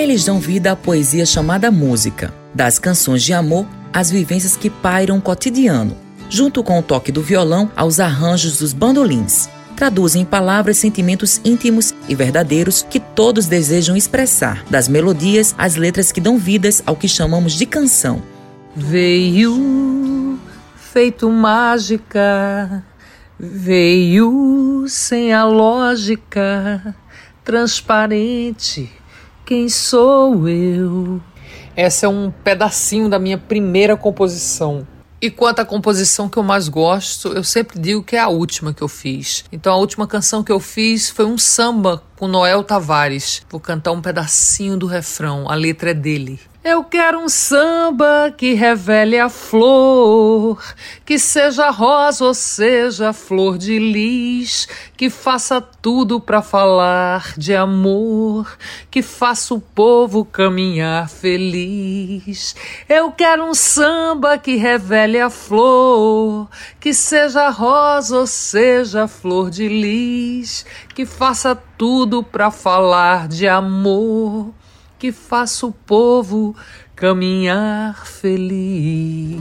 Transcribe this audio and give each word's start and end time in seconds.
Eles 0.00 0.24
dão 0.24 0.40
vida 0.40 0.72
à 0.72 0.76
poesia 0.76 1.26
chamada 1.26 1.70
música, 1.70 2.32
das 2.54 2.78
canções 2.78 3.22
de 3.22 3.34
amor 3.34 3.66
às 3.92 4.10
vivências 4.10 4.56
que 4.56 4.70
pairam 4.70 5.18
o 5.18 5.20
cotidiano, 5.20 5.94
junto 6.30 6.64
com 6.64 6.78
o 6.78 6.82
toque 6.82 7.12
do 7.12 7.20
violão 7.20 7.70
aos 7.76 8.00
arranjos 8.00 8.56
dos 8.56 8.72
bandolins. 8.72 9.50
Traduzem 9.76 10.22
em 10.22 10.24
palavras 10.24 10.78
sentimentos 10.78 11.38
íntimos 11.44 11.94
e 12.08 12.14
verdadeiros 12.14 12.82
que 12.88 12.98
todos 12.98 13.44
desejam 13.44 13.94
expressar, 13.94 14.64
das 14.70 14.88
melodias 14.88 15.54
às 15.58 15.76
letras 15.76 16.10
que 16.10 16.20
dão 16.20 16.38
vidas 16.38 16.82
ao 16.86 16.96
que 16.96 17.06
chamamos 17.06 17.52
de 17.52 17.66
canção. 17.66 18.22
Veio 18.74 20.40
feito 20.76 21.28
mágica, 21.28 22.82
veio 23.38 24.86
sem 24.88 25.34
a 25.34 25.44
lógica, 25.44 26.96
transparente. 27.44 28.99
Quem 29.50 29.68
sou 29.68 30.48
eu? 30.48 31.20
Essa 31.74 32.06
é 32.06 32.08
um 32.08 32.30
pedacinho 32.30 33.08
da 33.08 33.18
minha 33.18 33.36
primeira 33.36 33.96
composição. 33.96 34.86
E 35.20 35.28
quanto 35.28 35.58
à 35.58 35.64
composição 35.64 36.28
que 36.28 36.36
eu 36.36 36.44
mais 36.44 36.68
gosto, 36.68 37.32
eu 37.32 37.42
sempre 37.42 37.76
digo 37.80 38.00
que 38.00 38.14
é 38.14 38.20
a 38.20 38.28
última 38.28 38.72
que 38.72 38.80
eu 38.80 38.86
fiz. 38.86 39.44
Então 39.50 39.72
a 39.72 39.76
última 39.76 40.06
canção 40.06 40.44
que 40.44 40.52
eu 40.52 40.60
fiz 40.60 41.10
foi 41.10 41.24
um 41.24 41.36
samba 41.36 42.00
com 42.16 42.28
Noel 42.28 42.62
Tavares. 42.62 43.42
Vou 43.50 43.58
cantar 43.58 43.90
um 43.90 44.00
pedacinho 44.00 44.76
do 44.76 44.86
refrão, 44.86 45.50
a 45.50 45.56
letra 45.56 45.90
é 45.90 45.94
dele. 45.94 46.38
Eu 46.62 46.84
quero 46.84 47.20
um 47.20 47.28
samba 47.28 48.30
que 48.36 48.52
revele 48.52 49.18
a 49.18 49.30
flor, 49.30 50.62
que 51.06 51.18
seja 51.18 51.70
rosa 51.70 52.26
ou 52.26 52.34
seja 52.34 53.14
flor 53.14 53.56
de 53.56 53.78
lis, 53.78 54.68
que 54.94 55.08
faça 55.08 55.58
tudo 55.58 56.20
para 56.20 56.42
falar 56.42 57.32
de 57.38 57.56
amor, 57.56 58.58
que 58.90 59.00
faça 59.00 59.54
o 59.54 59.60
povo 59.60 60.22
caminhar 60.22 61.08
feliz. 61.08 62.54
Eu 62.86 63.10
quero 63.10 63.44
um 63.44 63.54
samba 63.54 64.36
que 64.36 64.56
revele 64.56 65.18
a 65.18 65.30
flor, 65.30 66.46
que 66.78 66.92
seja 66.92 67.48
rosa 67.48 68.18
ou 68.18 68.26
seja 68.26 69.08
flor 69.08 69.48
de 69.48 69.66
lis, 69.66 70.66
que 70.94 71.06
faça 71.06 71.56
tudo 71.78 72.22
para 72.22 72.50
falar 72.50 73.28
de 73.28 73.48
amor 73.48 74.52
que 75.00 75.10
faça 75.10 75.66
o 75.66 75.72
povo 75.72 76.54
caminhar 76.94 78.04
feliz. 78.04 79.40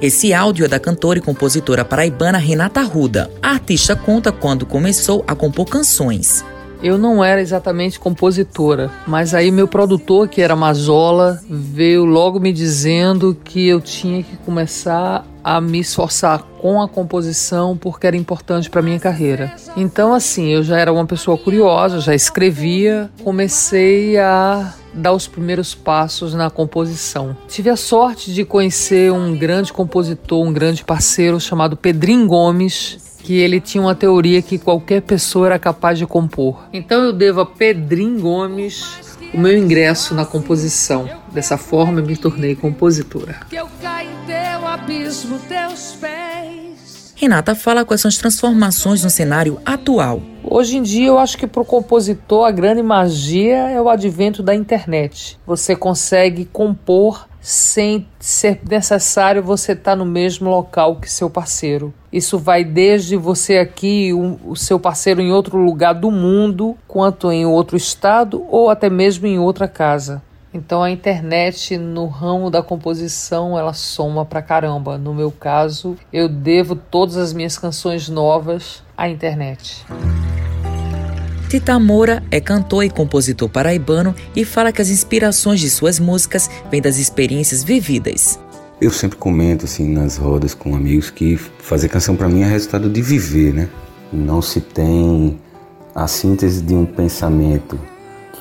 Esse 0.00 0.34
áudio 0.34 0.66
é 0.66 0.68
da 0.68 0.78
cantora 0.78 1.18
e 1.18 1.22
compositora 1.22 1.86
paraibana 1.86 2.36
Renata 2.36 2.82
Ruda. 2.82 3.30
A 3.42 3.52
artista 3.52 3.96
conta 3.96 4.30
quando 4.30 4.66
começou 4.66 5.24
a 5.26 5.34
compor 5.34 5.64
canções. 5.64 6.44
Eu 6.82 6.98
não 6.98 7.24
era 7.24 7.40
exatamente 7.40 7.98
compositora, 7.98 8.90
mas 9.06 9.32
aí 9.32 9.50
meu 9.50 9.66
produtor, 9.66 10.28
que 10.28 10.42
era 10.42 10.54
Mazola, 10.54 11.40
veio 11.48 12.04
logo 12.04 12.38
me 12.38 12.52
dizendo 12.52 13.34
que 13.42 13.66
eu 13.66 13.80
tinha 13.80 14.22
que 14.22 14.36
começar 14.36 15.26
a 15.46 15.60
me 15.60 15.78
esforçar 15.78 16.42
com 16.58 16.82
a 16.82 16.88
composição 16.88 17.76
porque 17.76 18.04
era 18.04 18.16
importante 18.16 18.68
para 18.68 18.82
minha 18.82 18.98
carreira. 18.98 19.54
Então 19.76 20.12
assim, 20.12 20.48
eu 20.48 20.64
já 20.64 20.76
era 20.76 20.92
uma 20.92 21.06
pessoa 21.06 21.38
curiosa, 21.38 22.00
já 22.00 22.12
escrevia, 22.12 23.08
comecei 23.22 24.18
a 24.18 24.74
dar 24.92 25.12
os 25.12 25.28
primeiros 25.28 25.72
passos 25.72 26.34
na 26.34 26.50
composição. 26.50 27.36
Tive 27.46 27.70
a 27.70 27.76
sorte 27.76 28.34
de 28.34 28.44
conhecer 28.44 29.12
um 29.12 29.38
grande 29.38 29.72
compositor, 29.72 30.44
um 30.44 30.52
grande 30.52 30.82
parceiro 30.82 31.38
chamado 31.38 31.76
Pedrinho 31.76 32.26
Gomes, 32.26 33.16
que 33.22 33.38
ele 33.38 33.60
tinha 33.60 33.80
uma 33.80 33.94
teoria 33.94 34.42
que 34.42 34.58
qualquer 34.58 35.02
pessoa 35.02 35.46
era 35.46 35.60
capaz 35.60 35.96
de 35.96 36.06
compor. 36.06 36.64
Então 36.72 37.04
eu 37.04 37.12
devo 37.12 37.42
a 37.42 37.46
Pedrinho 37.46 38.20
Gomes 38.20 38.84
o 39.32 39.38
meu 39.38 39.56
ingresso 39.56 40.12
na 40.12 40.24
composição. 40.24 41.08
Dessa 41.30 41.56
forma 41.56 42.02
me 42.02 42.16
tornei 42.16 42.56
compositora. 42.56 43.40
Abismo, 44.76 45.38
teus 45.48 45.96
pés. 45.98 47.14
Renata 47.16 47.54
fala 47.54 47.82
quais 47.82 48.02
são 48.02 48.10
as 48.10 48.18
transformações 48.18 49.02
no 49.02 49.08
cenário 49.08 49.58
atual. 49.64 50.20
Hoje 50.44 50.76
em 50.76 50.82
dia, 50.82 51.06
eu 51.06 51.18
acho 51.18 51.38
que 51.38 51.46
para 51.46 51.62
o 51.62 51.64
compositor 51.64 52.46
a 52.46 52.50
grande 52.50 52.82
magia 52.82 53.70
é 53.70 53.80
o 53.80 53.88
advento 53.88 54.42
da 54.42 54.54
internet. 54.54 55.40
Você 55.46 55.74
consegue 55.74 56.44
compor 56.44 57.26
sem 57.40 58.06
ser 58.20 58.60
necessário 58.68 59.42
você 59.42 59.72
estar 59.72 59.92
tá 59.92 59.96
no 59.96 60.04
mesmo 60.04 60.50
local 60.50 60.96
que 60.96 61.10
seu 61.10 61.30
parceiro. 61.30 61.94
Isso 62.12 62.38
vai 62.38 62.62
desde 62.62 63.16
você 63.16 63.56
aqui, 63.56 64.12
o, 64.12 64.38
o 64.44 64.54
seu 64.54 64.78
parceiro 64.78 65.22
em 65.22 65.32
outro 65.32 65.56
lugar 65.56 65.94
do 65.94 66.10
mundo, 66.10 66.76
quanto 66.86 67.32
em 67.32 67.46
outro 67.46 67.78
estado 67.78 68.44
ou 68.50 68.68
até 68.68 68.90
mesmo 68.90 69.26
em 69.26 69.38
outra 69.38 69.66
casa. 69.66 70.22
Então 70.56 70.82
a 70.82 70.90
internet 70.90 71.76
no 71.76 72.06
ramo 72.06 72.50
da 72.50 72.62
composição 72.62 73.58
ela 73.58 73.74
soma 73.74 74.24
pra 74.24 74.40
caramba. 74.40 74.96
No 74.96 75.12
meu 75.12 75.30
caso, 75.30 75.98
eu 76.10 76.30
devo 76.30 76.74
todas 76.74 77.18
as 77.18 77.34
minhas 77.34 77.58
canções 77.58 78.08
novas 78.08 78.82
à 78.96 79.06
internet. 79.06 79.84
Tita 81.50 81.78
Moura 81.78 82.22
é 82.30 82.40
cantor 82.40 82.84
e 82.84 82.90
compositor 82.90 83.50
paraibano 83.50 84.14
e 84.34 84.46
fala 84.46 84.72
que 84.72 84.80
as 84.80 84.88
inspirações 84.88 85.60
de 85.60 85.68
suas 85.68 86.00
músicas 86.00 86.48
vêm 86.70 86.80
das 86.80 86.96
experiências 86.96 87.62
vividas. 87.62 88.40
Eu 88.80 88.90
sempre 88.90 89.18
comento 89.18 89.66
assim 89.66 89.86
nas 89.92 90.16
rodas 90.16 90.54
com 90.54 90.74
amigos 90.74 91.10
que 91.10 91.36
fazer 91.36 91.90
canção 91.90 92.16
para 92.16 92.30
mim 92.30 92.40
é 92.40 92.46
resultado 92.46 92.88
de 92.88 93.02
viver, 93.02 93.52
né? 93.52 93.68
Não 94.10 94.40
se 94.40 94.62
tem 94.62 95.38
a 95.94 96.08
síntese 96.08 96.62
de 96.62 96.72
um 96.74 96.86
pensamento 96.86 97.78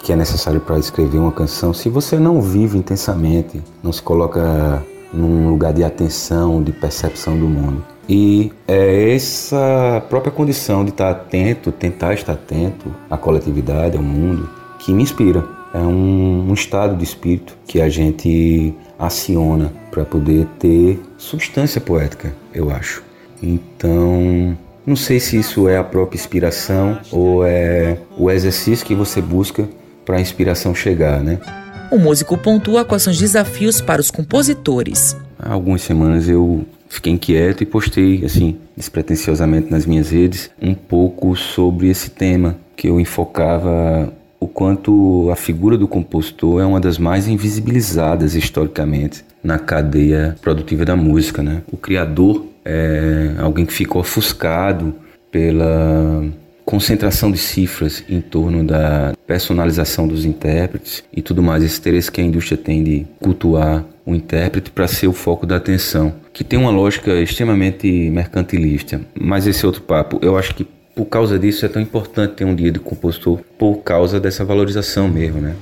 que 0.06 0.14
é 0.14 0.16
necessário 0.16 0.62
para 0.62 0.78
escrever 0.78 1.18
uma 1.18 1.32
canção 1.32 1.74
se 1.74 1.90
você 1.90 2.20
não 2.20 2.40
vive 2.40 2.78
intensamente, 2.78 3.60
não 3.82 3.92
se 3.92 4.04
coloca 4.04 4.84
num 5.12 5.50
lugar 5.50 5.74
de 5.74 5.84
atenção, 5.84 6.62
de 6.62 6.72
percepção 6.72 7.36
do 7.36 7.48
mundo. 7.48 7.84
E 8.08 8.52
é 8.68 9.16
essa 9.16 10.04
própria 10.08 10.32
condição 10.32 10.86
de 10.86 10.92
estar 10.92 11.10
atento, 11.10 11.72
tentar 11.72 12.14
estar 12.14 12.34
atento 12.34 12.94
à 13.10 13.18
coletividade, 13.18 13.98
ao 13.98 14.04
mundo, 14.04 14.48
que 14.78 14.94
me 14.94 15.02
inspira. 15.02 15.44
É 15.74 15.80
um, 15.80 16.50
um 16.50 16.54
estado 16.54 16.96
de 16.96 17.04
espírito 17.04 17.58
que 17.66 17.82
a 17.82 17.90
gente 17.90 18.76
aciona 19.00 19.74
para 19.90 20.06
poder 20.06 20.46
ter 20.60 21.02
substância 21.18 21.82
poética, 21.82 22.32
eu 22.54 22.70
acho. 22.70 23.04
Então, 23.42 24.56
não 24.86 24.96
sei 24.96 25.20
se 25.20 25.40
isso 25.40 25.68
é 25.68 25.78
a 25.78 25.84
própria 25.84 26.16
inspiração 26.16 27.00
ou 27.12 27.44
é 27.44 27.98
o 28.16 28.30
exercício 28.30 28.86
que 28.86 28.94
você 28.94 29.20
busca 29.20 29.68
para 30.06 30.18
a 30.18 30.22
inspiração 30.22 30.76
chegar, 30.76 31.22
né? 31.22 31.40
O 31.92 31.98
músico 31.98 32.38
pontua 32.38 32.86
quais 32.86 33.04
são 33.04 33.12
os 33.12 33.20
desafios 33.20 33.82
para 33.82 34.02
os 34.02 34.12
compositores. 34.12 35.16
Há 35.38 35.54
algumas 35.54 35.82
semanas 35.82 36.28
eu 36.28 36.66
fiquei 36.90 37.14
inquieto 37.14 37.64
e 37.64 37.66
postei, 37.66 38.24
assim, 38.24 38.58
despretensiosamente 38.76 39.70
nas 39.72 39.86
minhas 39.86 40.10
redes, 40.10 40.50
um 40.62 40.74
pouco 40.74 41.36
sobre 41.36 41.90
esse 41.90 42.10
tema, 42.10 42.58
que 42.76 42.88
eu 42.88 43.00
enfocava 43.00 44.14
o 44.40 44.48
quanto 44.48 45.30
a 45.32 45.36
figura 45.36 45.78
do 45.78 45.88
compositor 45.88 46.62
é 46.62 46.66
uma 46.66 46.80
das 46.80 46.98
mais 46.98 47.28
invisibilizadas 47.28 48.36
historicamente 48.36 49.24
na 49.44 49.58
cadeia 49.58 50.36
produtiva 50.42 50.86
da 50.86 50.96
música, 50.96 51.42
né? 51.42 51.62
O 51.72 51.78
criador 51.78 52.46
é 52.64 53.32
alguém 53.40 53.66
que 53.66 53.74
ficou 53.74 54.02
ofuscado 54.02 54.94
pela 55.32 56.24
concentração 56.66 57.32
de 57.32 57.38
cifras 57.38 58.04
em 58.10 58.20
torno 58.20 58.64
da 58.64 59.14
personalização 59.28 60.08
dos 60.08 60.26
intérpretes 60.26 61.04
e 61.16 61.22
tudo 61.22 61.44
mais, 61.44 61.64
esse 61.64 61.80
interesse 61.80 62.12
que 62.12 62.20
a 62.20 62.24
indústria 62.24 62.58
tem 62.58 62.84
de 62.84 63.06
cultuar 63.20 63.86
o 64.06 64.16
intérprete 64.16 64.72
para 64.72 64.88
ser 64.88 65.08
o 65.08 65.14
foco 65.14 65.46
da 65.46 65.56
atenção, 65.56 66.14
que 66.34 66.44
tem 66.44 66.58
uma 66.58 66.72
lógica 66.72 67.14
extremamente 67.22 67.88
mercantilista. 68.10 69.02
Mas 69.20 69.48
esse 69.48 69.64
é 69.64 69.68
outro 69.68 69.84
papo, 69.84 70.20
eu 70.22 70.38
acho 70.38 70.56
que 70.56 70.68
por 70.96 71.06
causa 71.06 71.38
disso 71.38 71.66
é 71.66 71.70
tão 71.70 71.82
importante 71.82 72.36
ter 72.36 72.46
um 72.46 72.56
dia 72.56 72.72
de 72.72 72.80
compositor, 72.80 73.40
por 73.60 73.78
causa 73.78 74.20
dessa 74.20 74.46
valorização 74.46 75.10
mesmo, 75.10 75.42
né? 75.42 75.56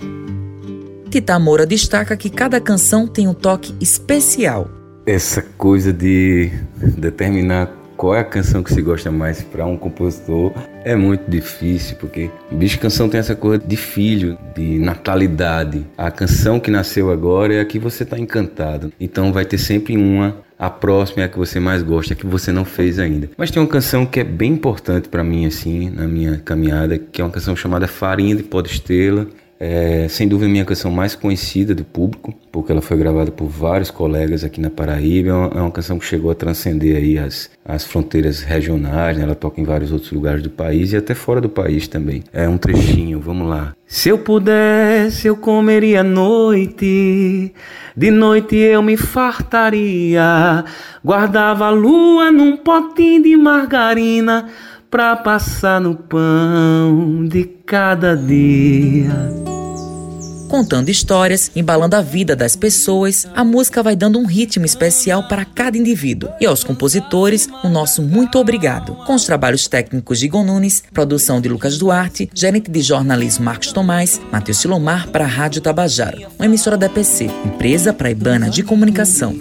Tita 1.09 1.37
Moura 1.39 1.65
destaca 1.65 2.15
que 2.15 2.29
cada 2.29 2.59
canção 2.59 3.07
tem 3.07 3.27
um 3.27 3.33
toque 3.33 3.73
especial. 3.81 4.69
Essa 5.05 5.41
coisa 5.41 5.91
de 5.91 6.51
determinar 6.97 7.82
qual 8.03 8.15
é 8.15 8.19
a 8.19 8.25
canção 8.25 8.61
que 8.61 8.73
se 8.73 8.81
gosta 8.81 9.09
mais 9.09 9.41
para 9.41 9.65
um 9.65 9.77
compositor 9.77 10.51
é 10.83 10.93
muito 10.93 11.23
difícil, 11.31 11.95
porque 11.95 12.29
bicho 12.51 12.77
canção 12.77 13.07
tem 13.07 13.17
essa 13.17 13.33
coisa 13.33 13.63
de 13.65 13.77
filho, 13.77 14.37
de 14.53 14.77
natalidade. 14.77 15.85
A 15.97 16.11
canção 16.11 16.59
que 16.59 16.69
nasceu 16.69 17.09
agora 17.09 17.53
é 17.53 17.61
a 17.61 17.65
que 17.65 17.79
você 17.79 18.03
está 18.03 18.19
encantado. 18.19 18.91
Então 18.99 19.31
vai 19.31 19.45
ter 19.45 19.57
sempre 19.57 19.95
uma 19.95 20.35
a 20.59 20.69
próxima 20.69 21.23
é 21.23 21.25
a 21.25 21.29
que 21.29 21.37
você 21.37 21.61
mais 21.61 21.81
gosta, 21.81 22.13
a 22.13 22.15
que 22.15 22.25
você 22.25 22.51
não 22.51 22.65
fez 22.65 22.99
ainda. 22.99 23.29
Mas 23.37 23.51
tem 23.51 23.61
uma 23.61 23.69
canção 23.69 24.05
que 24.05 24.19
é 24.19 24.23
bem 24.25 24.51
importante 24.51 25.07
para 25.07 25.23
mim 25.23 25.45
assim, 25.45 25.89
na 25.89 26.05
minha 26.05 26.37
caminhada, 26.39 26.97
que 26.97 27.21
é 27.21 27.23
uma 27.23 27.31
canção 27.31 27.55
chamada 27.55 27.87
Farinha 27.87 28.35
de 28.35 28.43
Pó 28.43 28.61
de 28.61 28.69
Estrela. 28.69 29.27
É, 29.65 30.09
sem 30.09 30.27
dúvida, 30.27 30.51
minha 30.51 30.65
canção 30.65 30.91
mais 30.91 31.15
conhecida 31.15 31.73
do 31.73 31.85
público, 31.85 32.33
porque 32.51 32.69
ela 32.69 32.81
foi 32.81 32.97
gravada 32.97 33.31
por 33.31 33.47
vários 33.47 33.89
colegas 33.89 34.43
aqui 34.43 34.59
na 34.59 34.69
Paraíba. 34.69 35.29
É 35.29 35.33
uma, 35.33 35.47
é 35.47 35.61
uma 35.61 35.71
canção 35.71 35.97
que 35.97 36.05
chegou 36.05 36.29
a 36.29 36.35
transcender 36.35 36.97
aí 36.97 37.17
as, 37.17 37.49
as 37.63 37.85
fronteiras 37.85 38.41
regionais, 38.41 39.17
né? 39.17 39.23
ela 39.23 39.35
toca 39.35 39.61
em 39.61 39.63
vários 39.63 39.93
outros 39.93 40.11
lugares 40.11 40.43
do 40.43 40.49
país 40.49 40.91
e 40.91 40.97
até 40.97 41.15
fora 41.15 41.39
do 41.39 41.47
país 41.47 41.87
também. 41.87 42.25
É 42.33 42.45
um 42.45 42.57
trechinho, 42.57 43.21
vamos 43.21 43.47
lá. 43.47 43.73
Se 43.87 44.09
eu 44.09 44.17
pudesse, 44.17 45.29
eu 45.29 45.37
comeria 45.37 46.01
à 46.01 46.03
noite, 46.03 47.53
de 47.95 48.11
noite 48.11 48.57
eu 48.57 48.83
me 48.83 48.97
fartaria, 48.97 50.65
guardava 51.01 51.67
a 51.67 51.69
lua 51.69 52.33
num 52.33 52.57
potinho 52.57 53.23
de 53.23 53.37
margarina 53.37 54.49
pra 54.91 55.15
passar 55.15 55.79
no 55.79 55.95
pão 55.95 57.23
de 57.23 57.45
cada 57.65 58.13
dia. 58.17 59.52
Contando 60.53 60.89
histórias, 60.89 61.49
embalando 61.55 61.95
a 61.95 62.01
vida 62.01 62.35
das 62.35 62.55
pessoas, 62.55 63.27
a 63.33 63.43
música 63.43 63.81
vai 63.81 63.95
dando 63.95 64.19
um 64.19 64.25
ritmo 64.27 64.67
especial 64.67 65.27
para 65.27 65.43
cada 65.43 65.79
indivíduo. 65.79 66.29
E 66.39 66.45
aos 66.45 66.63
compositores, 66.63 67.49
o 67.63 67.69
nosso 67.69 68.03
muito 68.03 68.37
obrigado. 68.37 68.93
Com 69.07 69.15
os 69.15 69.25
trabalhos 69.25 69.67
técnicos 69.67 70.19
de 70.19 70.27
Igor 70.27 70.45
Nunes, 70.45 70.83
produção 70.93 71.41
de 71.41 71.49
Lucas 71.49 71.79
Duarte, 71.79 72.29
gerente 72.35 72.69
de 72.69 72.83
jornalismo 72.83 73.45
Marcos 73.45 73.71
Tomás, 73.71 74.21
Matheus 74.31 74.59
Silomar 74.59 75.07
para 75.07 75.23
a 75.23 75.27
Rádio 75.27 75.59
Tabajara, 75.59 76.19
uma 76.37 76.45
emissora 76.45 76.77
da 76.77 76.85
EPC, 76.85 77.31
empresa 77.43 77.91
praibana 77.91 78.47
de 78.47 78.61
comunicação. 78.61 79.35